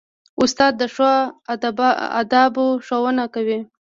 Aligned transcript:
استاد 0.43 0.73
د 0.81 0.83
ښو 0.93 1.11
آدابو 2.21 2.65
ښوونه 2.85 3.23
کوي. 3.33 3.59